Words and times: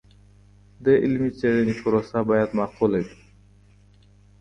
د 0.85 0.85
علمي 1.01 1.31
څیړني 1.39 1.73
پروسه 1.81 2.17
باید 2.29 2.49
معقوله 2.59 2.99
وي. 3.05 3.17